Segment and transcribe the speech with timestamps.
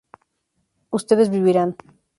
[0.89, 1.75] ustedes vivirán